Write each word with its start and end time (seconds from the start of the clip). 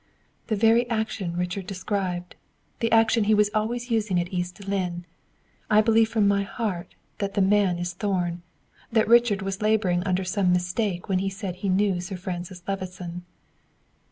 "The 0.47 0.55
very 0.55 0.89
action 0.89 1.37
Richard 1.37 1.67
described! 1.67 2.35
The 2.79 2.91
action 2.91 3.25
he 3.25 3.35
was 3.35 3.51
always 3.53 3.91
using 3.91 4.19
at 4.19 4.33
East 4.33 4.67
Lynne! 4.67 5.05
I 5.69 5.81
believe 5.81 6.09
from 6.09 6.27
my 6.27 6.41
heart 6.41 6.95
that 7.19 7.35
the 7.35 7.39
man 7.41 7.77
is 7.77 7.93
Thorn; 7.93 8.41
that 8.91 9.07
Richard 9.07 9.43
was 9.43 9.61
laboring 9.61 10.03
under 10.03 10.23
some 10.23 10.51
mistake 10.51 11.07
when 11.07 11.19
he 11.19 11.29
said 11.29 11.57
he 11.57 11.69
knew 11.69 12.01
Sir 12.01 12.17
Francis 12.17 12.63
Levison." 12.67 13.25